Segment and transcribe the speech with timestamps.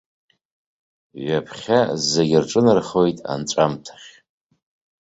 [1.23, 4.09] Ҩаԥхьа зегьы рҿынархоит анҵәамҭахь.